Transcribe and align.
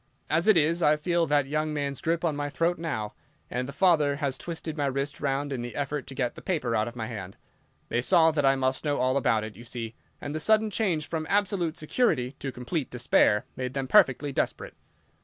As 0.31 0.47
it 0.47 0.57
is, 0.57 0.81
I 0.81 0.95
feel 0.95 1.27
that 1.27 1.45
young 1.45 1.75
man's 1.75 2.01
grip 2.01 2.25
on 2.25 2.35
my 2.35 2.49
throat 2.49 2.79
now, 2.79 3.13
and 3.51 3.67
the 3.67 3.71
father 3.71 4.15
has 4.15 4.35
twisted 4.35 4.75
my 4.75 4.87
wrist 4.87 5.21
round 5.21 5.53
in 5.53 5.61
the 5.61 5.75
effort 5.75 6.07
to 6.07 6.15
get 6.15 6.33
the 6.33 6.41
paper 6.41 6.75
out 6.75 6.87
of 6.87 6.95
my 6.95 7.05
hand. 7.05 7.37
They 7.89 8.01
saw 8.01 8.31
that 8.31 8.43
I 8.43 8.55
must 8.55 8.83
know 8.83 8.97
all 8.97 9.15
about 9.15 9.43
it, 9.43 9.55
you 9.55 9.63
see, 9.63 9.93
and 10.19 10.33
the 10.33 10.39
sudden 10.39 10.71
change 10.71 11.07
from 11.07 11.27
absolute 11.29 11.77
security 11.77 12.31
to 12.39 12.51
complete 12.51 12.89
despair 12.89 13.45
made 13.55 13.75
them 13.75 13.87
perfectly 13.87 14.31
desperate. 14.31 14.73